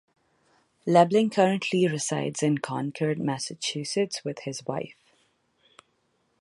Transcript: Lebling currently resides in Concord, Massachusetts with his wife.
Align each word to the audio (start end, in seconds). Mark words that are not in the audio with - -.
Lebling 0.87 1.29
currently 1.31 1.87
resides 1.87 2.41
in 2.41 2.57
Concord, 2.57 3.19
Massachusetts 3.19 4.25
with 4.25 4.39
his 4.45 4.65
wife. 4.65 4.97